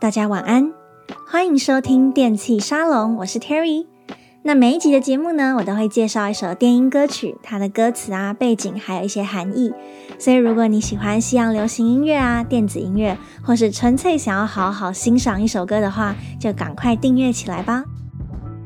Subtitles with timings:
[0.00, 0.72] 大家晚安，
[1.26, 3.86] 欢迎收听电器沙龙，我是 Terry。
[4.42, 9.74] 那每一集的节目呢，我都会介绍一首电音歌曲，它的歌词啊、背景，还有一些含义。
[10.18, 17.84] 所以如果你喜欢西洋流行音乐啊、电子音乐，或是纯粹想要好好欣赏一首歌的话，就赶快订阅起来吧。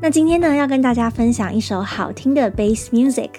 [0.03, 3.31] 那今天呢，要跟大家分享一首好听的 Bass Music。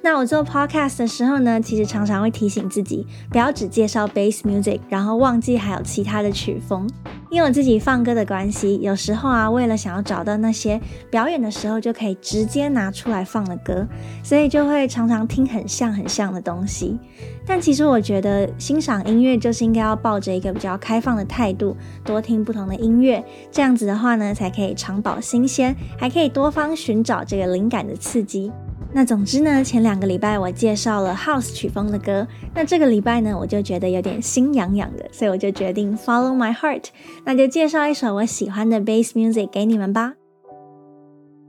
[0.00, 6.88] 那我做 podcast 的时候呢，其实常常会提醒自己，不要只介绍 bass music，然后忘记还有其他的曲风。
[7.28, 10.80] 因为我自己放歌的关系，有时候啊，为了想要找到那些
[11.10, 13.86] 表演的时候就可以直接拿出来放的歌，
[14.22, 16.98] 所以就会常常听很像很像的东西。
[17.44, 28.52] 但其实我觉得欣赏音乐就是应该要抱着一个比较开放的态度，多听不同的音乐，这样子的话呢，才可以常保新鲜，还可以多方寻找这个灵感的刺激。
[28.92, 36.84] 那总之呢，前两个礼拜我介绍了 House 曲风的歌，那这个礼拜呢，我就觉得有点心痒痒的，所以我就决定 Follow My Heart，
[37.24, 40.14] 那就介绍一首我喜欢的 Bass Music 给你们吧。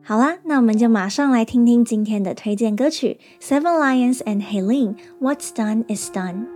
[0.03, 6.47] 好啦，那我们就马上来听听今天的推荐歌曲 Seven Lions and Helene What's Done Is Done。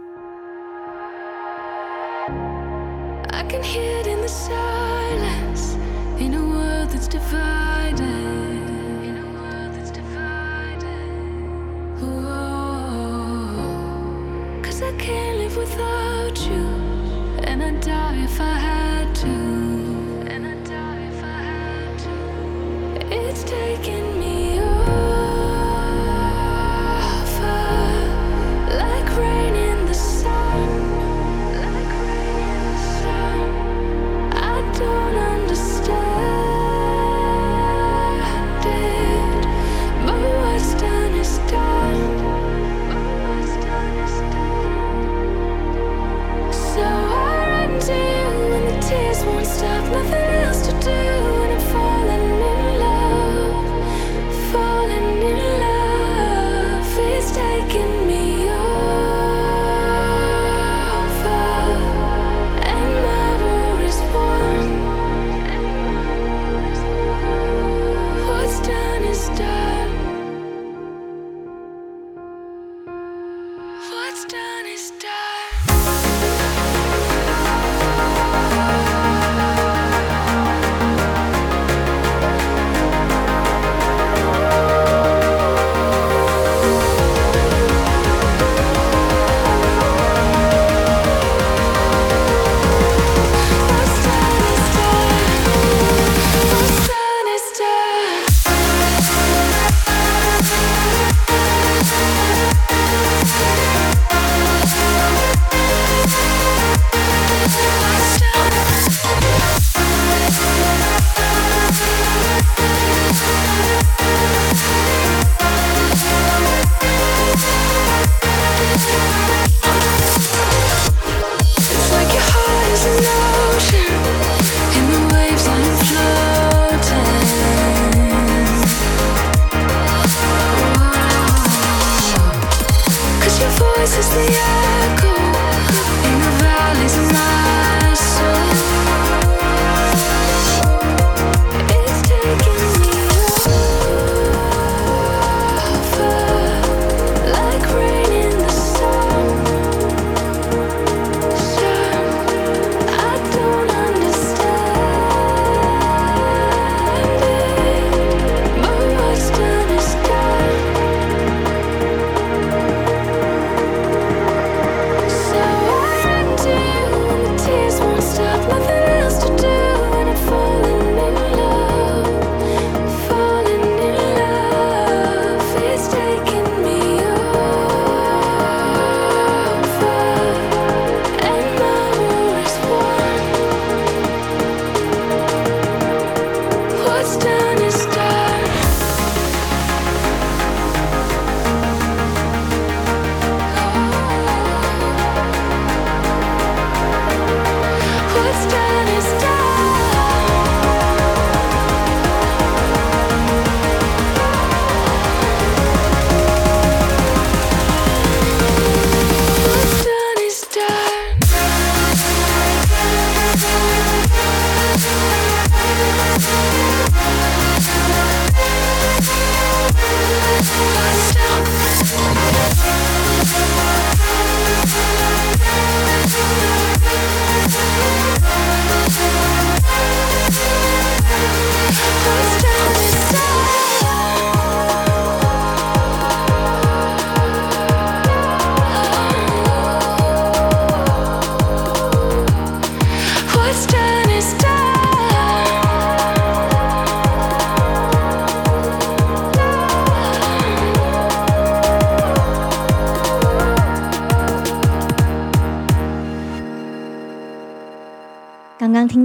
[3.30, 4.81] I can hear it in the sun.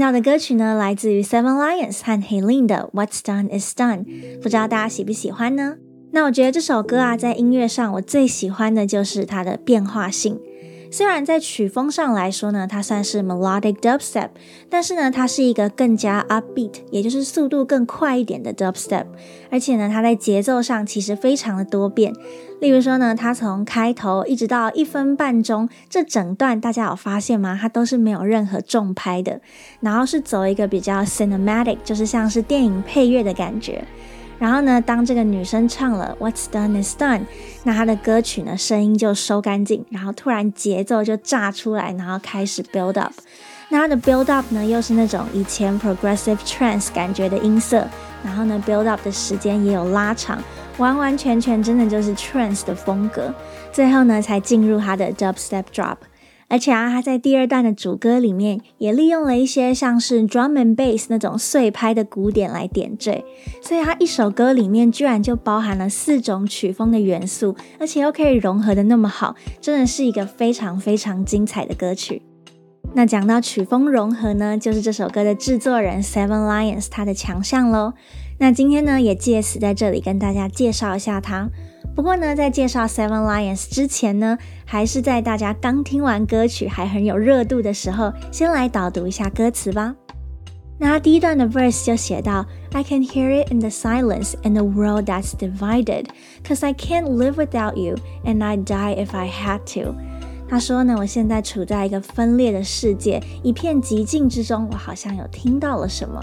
[0.07, 4.05] 到的歌曲呢，来自于 Seven Lions 和 Helene 的 What's Done Is Done，
[4.41, 5.75] 不知道大家喜不喜欢呢？
[6.13, 10.39] 那我觉得这首歌啊，在音乐上我最喜欢的就是它的变化性。
[10.97, 14.31] 虽然在曲风上来说呢，它算是 melodic dubstep，
[14.71, 19.05] 但是呢，它是一个更加 upbeat，也就是速度更快一点的 dubstep。
[19.51, 22.15] 而且呢，它在节奏上其实非常的多变。
[22.63, 27.59] 例如说呢，它从开头一直到一分半钟，这整段大家有发现吗？
[27.61, 29.43] 它都是没有任何重拍的，
[29.81, 33.85] 然后是走一个比较 cinematic，就是像是电影配乐的感觉。
[34.39, 37.23] 然后呢，当这个女生唱了 What's done is done，
[37.65, 43.15] 那她的歌曲呢，声音就收干净，然后突然节奏就炸出来，然后开始 build up。
[43.71, 47.89] 那她的 build up 呢，又是那种以前 progressive trance 感觉的音色，
[48.23, 50.39] 然后呢，build up 的时间也有拉长，
[50.77, 53.35] 完完全全真的就是 trance 的风格。
[53.73, 55.97] 最后呢，才进入她的 dubstep drop。
[56.49, 63.25] 而且啊，他在第二段的主歌里面也利用了一些像是 drum and bass 那种碎拍的鼓点来点缀，
[63.61, 72.23] 所以他一首歌里面居然就包含了四种曲风的元素，而且又可以融合得那么好，真的是一个非常非常精彩的歌曲。
[72.95, 77.93] 那讲到曲风融合呢，就是这首歌的制作人 Seven Lions 他的强项喽。
[78.39, 81.51] 那今天呢，也借此在这里跟大家介绍一下他。
[81.97, 89.97] 不过呢，在介绍 Seven Lions 之前呢，还是在大家刚听完歌曲还很有热度的时候，先来导读一下歌词吧。
[90.79, 96.05] 那第一段的 verse 就写到：I can hear it in the silence in the world that's divided,
[96.45, 97.97] cause I can't live without you,
[98.27, 99.95] and I'd die if I had to。
[100.49, 106.23] 他说呢，我现在处在一个分裂的世界，一片寂静之中，我好像有听到了什么。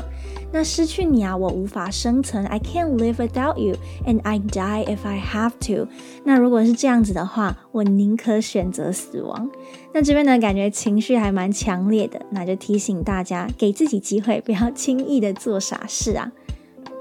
[0.51, 2.45] 那失去你啊，我无法生存。
[2.45, 3.75] I can't live without you,
[4.05, 5.87] and I die if I have to。
[6.23, 9.49] 那如果是这样子的话，我宁可选择死亡。
[9.93, 16.31] 那这边呢，感觉情绪还蛮强烈的，那就提醒大家，给自己机会，不要轻易的做傻事啊。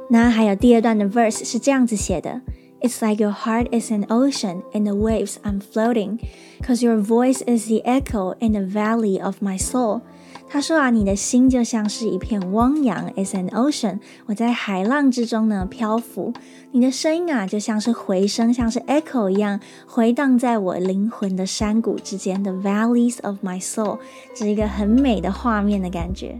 [0.08, 2.40] 那还有第二段的 verse 是这样子写的
[2.81, 6.19] ：It's like your heart is an ocean, in the waves I'm floating,
[6.61, 10.01] cause your voice is the echo in the valley of my soul。
[10.49, 13.99] 他说啊，你的心就像是一片汪洋，is an ocean。
[14.27, 16.31] 我在海浪之中呢漂浮，
[16.71, 23.99] 你的声音啊就像是回声，像是 echo 一样回荡在我灵魂的山谷之间的 valleys of my soul，
[24.33, 26.39] 这是一个很美的画面的感觉。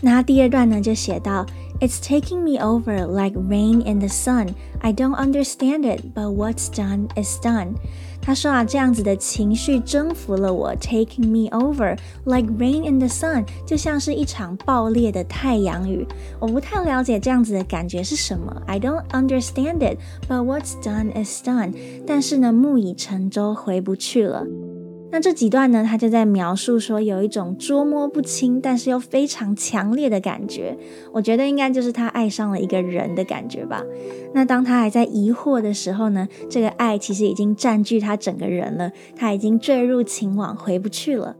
[0.00, 1.46] 那第二段呢就写到
[1.80, 7.08] ，It's taking me over like rain in the sun。I don't understand it, but what's done
[7.20, 7.74] is done。
[8.24, 16.06] 他说啊，这样子的情绪征服了我，taking me over like rain in the sun，就像是一场爆裂的太阳雨。
[16.38, 21.74] 我不太了解这样子的感觉是什么，I don't understand it, but what's done is done。
[22.06, 24.46] 但是呢，木已成舟，回不去了。
[25.09, 30.77] 那这几段呢，他就在描述说，有一种捉摸不清，但是又非常强烈的感觉。
[31.13, 33.83] 我觉得应该就是他爱上了一个人的感觉吧。
[34.33, 41.37] 那当他还在疑惑的时候呢，这个爱其实已经占据他整个人了，他已经坠入情网，回不去了。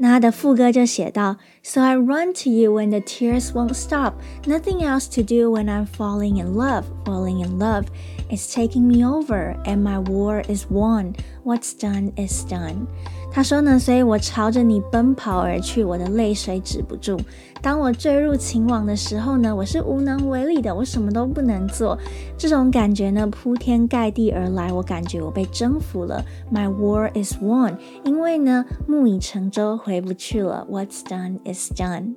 [0.00, 4.14] 那他的副歌就写到：So I run to you when the tears won't stop.
[4.46, 7.84] Nothing else to do when I'm falling in love, falling in love.
[8.30, 11.14] It's taking me over, and my war is won.
[11.44, 12.86] What's done is done.
[13.30, 17.18] 他说呢，所以我朝着你奔跑而去，我的泪水止不住。
[17.60, 21.98] 当我坠入情网的时候呢，我是无能为力的，我什么都不能做。
[22.36, 26.24] 这种感觉呢，铺天盖地而来，我感觉我被征服了。
[26.52, 30.66] My war is won，因为呢，木已成舟，回不去了。
[30.70, 32.14] What's done is done。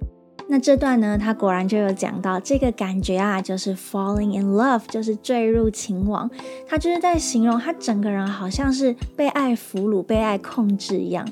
[0.52, 6.30] 那这段呢，他果然就有讲到这个感觉啊，就是 falling in love，就是坠入情网。
[6.68, 11.26] 他就是在形容他整个人好像是被爱俘虏、被爱控制一样。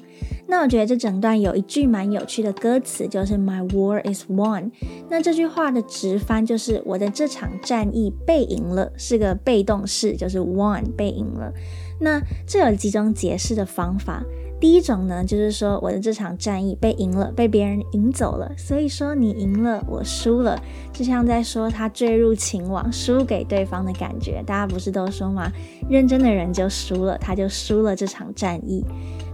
[0.48, 4.72] 那我觉得这整段有一句蛮有趣的歌词，就是 My war is won。
[5.10, 11.52] 那这句话的直翻就是我的这场战役被赢了，是个被动式，就是 won 被赢了。
[12.00, 14.24] 那这有几种解释的方法。
[14.60, 20.62] 第一种呢，就是说我的这场战役被赢了，被别人赢走了，所以说你赢了，我输了，
[20.92, 24.44] 就像在说他坠入情网，输给对方的感觉。
[24.46, 25.50] 大家不是都说吗？
[25.90, 28.84] 认真的人就输了，他就输了这场战役。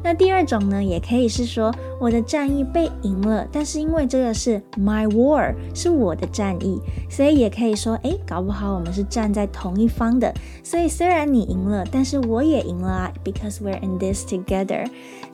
[0.03, 6.79] 那第二种呢，也可以是说我的战役被赢了，但是因为这个是 my war，是我的战役，
[7.10, 10.32] 所以也可以说，诶，搞不好我们是站在同一方的。
[10.63, 14.86] 所以虽然你赢了，但是我也赢了啊，because we're in this together。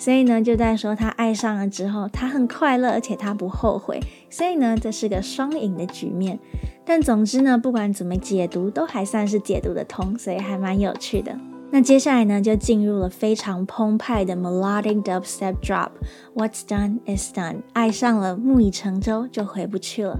[0.01, 3.99] 所以呢，就在说他爱上了之后，他很快乐，而且他不后悔。
[4.31, 6.39] 所以呢，这是个双赢的局面。
[6.83, 11.37] 但总之呢，不管怎么解读，都还算是解读得通，所以还蛮有趣的。
[11.69, 15.91] 那接下来呢，就进入了非常澎湃的 melodic dubstep drop。
[16.33, 20.19] What's done is done，爱上了木已成舟就回不去了。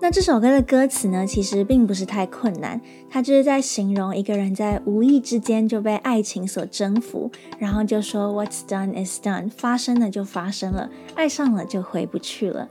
[0.00, 7.28] 那这首歌的歌词呢，其实并不是太困难，它就是在形容一个人在无意之间就被爱情所征服，
[7.58, 12.68] 然后就说 What's done is done，发生了就发生了，爱上了就回不去了。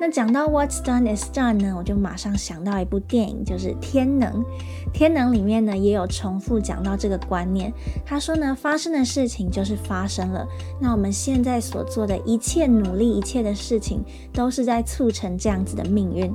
[0.00, 4.42] 那讲到 What's done is done 呢，我就马上想到一部电影，就是《天能》。
[4.92, 7.72] 《天能》里面呢也有重复讲到这个观念。
[8.04, 10.44] 他说呢，发生的事情就是发生了。
[10.80, 14.02] 那我们现在所做的一切努力，一切的事情，
[14.32, 16.34] 都是在促成这样子的命运。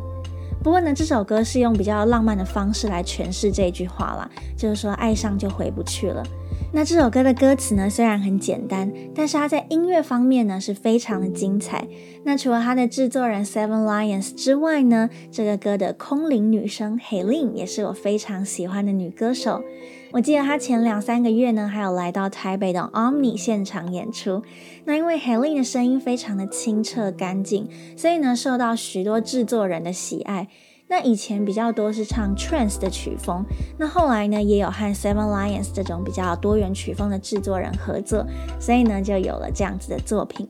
[0.62, 6.24] 不过呢，这首歌是用比较浪漫的方式来诠释这句话啦，就是说爱上就回不去了。
[6.72, 11.88] 那这首歌的歌词呢，虽然很简单，但是它在音乐方面呢是非常的精彩。
[12.24, 19.64] 那除了它的制作人 Seven Lions 之外呢，这个歌的空灵女声 Helen 也是我非常喜欢的女歌手。
[20.12, 24.42] 我记得他前两三个月呢，还有来到台北的 Omni 现场演出。
[24.86, 30.48] 那因为 Helen 的声音非常的清澈干净，所以呢受到许多制作人的喜爱。
[30.88, 33.46] 那以前比较多是唱 trance 的曲风，
[33.78, 38.26] 那后来呢也有和 Seven Lions 这种比较多元曲风的制作人合作，
[38.60, 40.50] 所以呢就有了这样子的作品。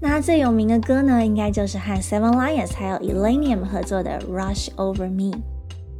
[0.00, 5.40] 那他最有名的歌呢，应该就是和 Seven Lions 还有 Illenium 合作的 Rush Over Me。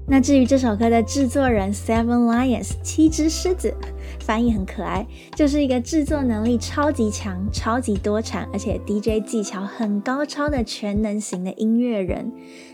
[0.09, 3.75] 那至于这首歌的制作人 Seven Lions 七只狮子。
[4.21, 12.33] 翻译很可爱，就是一个制作能力超级强、超级多产，而且 DJ 技巧很高超的全能型的音乐人。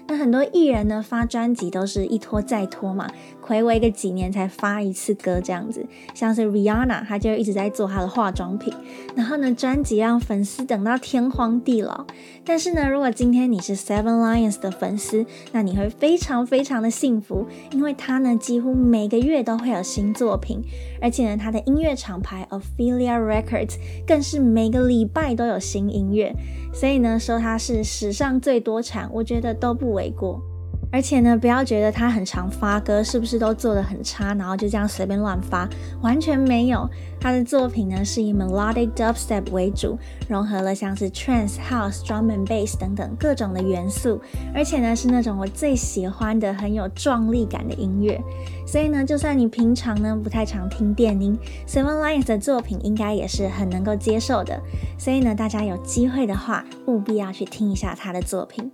[0.08, 3.08] 那很多艺人呢发专辑都是一拖再拖嘛，
[3.40, 5.86] 睽违个几年才发一次歌这样子。
[6.12, 8.74] 像是 Rihanna，她就一直在做她的化妆品，
[9.14, 12.04] 然后呢专辑让粉丝等到天荒地老。
[12.44, 20.60] 但是呢，如果今天你是 Seven Lions 的粉丝，那你会非常非常的幸福，因为他呢几乎每个月都会有新作品，
[21.00, 21.36] 而且呢。
[21.36, 23.76] 他的音乐厂牌 Ophelia Records
[24.06, 26.34] 更是每个礼拜都有新音乐，
[26.72, 30.42] 所以呢，说他是史上最多产，我觉得都不为过。
[30.92, 35.66] 而且呢，不要觉得他很常发歌，是不是都做的很差，然后就这样随便乱发？
[36.02, 36.86] 完全没有，
[37.18, 44.20] 他的作品呢是以 melodic dubstep 为主，融合了像是 trance、house、drum and bass 等等各种的元素，
[44.54, 48.20] 而且呢是那种我最喜欢的很有壮丽感的音乐。
[48.66, 51.34] 所以呢，就算你平常呢不太常听电音
[51.66, 54.60] ，Seven Lions 的作品应该也是很能够接受的。
[54.98, 58.70] 所以呢，大家有机会的话，务必要去听一下他的作品。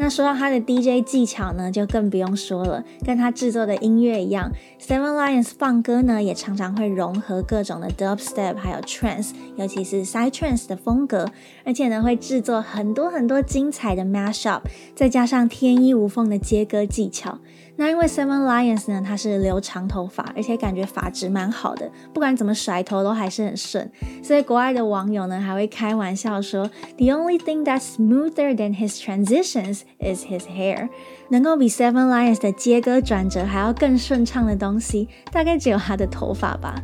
[0.00, 11.30] 那说到他的 DJ 技巧呢，就更不用说了，跟他制作的音乐一样，Seven Lions 放歌呢也常常会融合各种的 Dubstep，还有 Trance，尤其是 Side Trance 的风格，
[11.66, 14.62] 而且呢会制作很多很多精彩的 Mashup，
[14.96, 17.38] 再加上天衣无缝的接歌技巧。
[17.80, 23.90] 那因为 Seven Lions 呢，他是留长头发，而且感觉发质蛮好的，不管怎么甩头都还是很顺，
[24.22, 30.90] 所以国外的网友呢还会开玩笑说，The only thing that's smoother than his transitions is his hair。
[31.30, 36.82] 能够比 Seven Lions 的接歌转折还要更顺畅的东西，大概只有他的头发吧。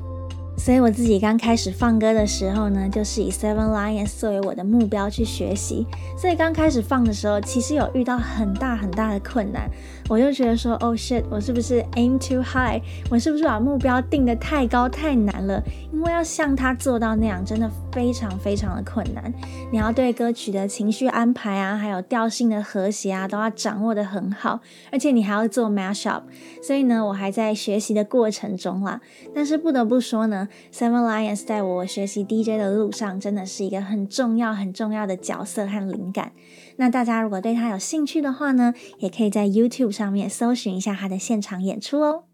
[0.56, 5.86] 所以我自己刚开始放歌的时候呢，就是以 Seven Lions 作为我的目标去学习。
[6.18, 9.70] 所以刚开始放的时候，其实有遇到很大很大的困难。
[10.08, 12.80] 我就觉得说，Oh shit，我是不是 aim too high？
[13.10, 15.62] 我是不是把目标定得太高太难了？
[15.92, 19.32] 因为要像他做到那样，真的非常非常的困难。
[19.70, 24.60] 你要对歌曲的情绪安排啊，还有调性的和谐啊，都要掌握得很好。
[24.90, 26.22] 而且你还要做 mashup。
[26.62, 29.00] 所以呢，我还在学习的过程中啦。
[29.34, 30.45] 但是不得不说呢。
[30.72, 36.32] Seven Lions 在我学习 DJ 的路上，真的是一个很重要、很重要的角色和灵感。
[36.76, 42.24] 那大家如果对他有兴趣的话呢，也可以在 YouTube 上面搜寻一下他的现场演出哦。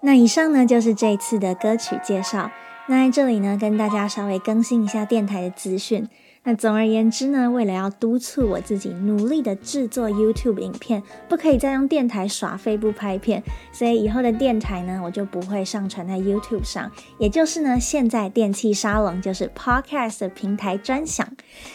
[0.00, 2.50] 那以上呢，就是这一次的歌曲介绍。
[2.88, 6.08] 那在这里呢，跟大家稍微更新一下电台的资讯。
[6.48, 16.90] 那总而言之呢，为了要督促我自己努力的制作 YouTube 影片，不可以再用电台耍废不拍片，所以以后的电台呢，我就不会上传在 YouTube 上。
[17.18, 21.28] 也就是呢，现在电器沙龙就是 Podcast 平台专享，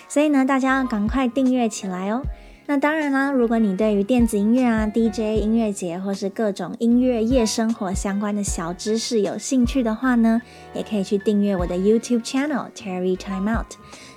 [0.10, 2.24] 所以呢，大家要赶快订阅起来哦。
[2.65, 10.42] 那当然啦，如果你对于电子音乐啊、DJ 音乐节或是各种音乐夜生活相关的小知识有兴趣的话呢，
[10.74, 13.68] 也可以去订阅我的 YouTube channel Terry Time Out。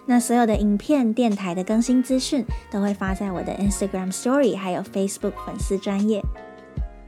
[0.06, 6.22] 那所有的影片、电台的更新资讯都会发在我的 Instagram Story，还有 Facebook 粉丝专页。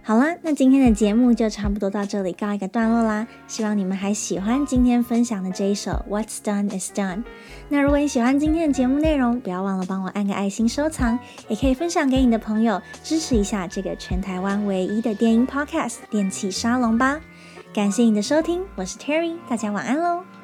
[0.02, 3.26] 好啦，那今天的节目就差不多到这里告一个段落啦。
[3.47, 7.17] 希望你们还喜欢今天分享的这一首《What's Done Is Done》。
[7.69, 17.21] 那如果你喜欢今天的节目内容，不要忘了帮我按个爱心收藏，也可以分享给你的朋友，支持一下这个全台湾唯一的电音 Podcast《电器沙龙》吧。
[17.75, 20.38] 感谢你的收听，我是 Terry，大家晚安喽。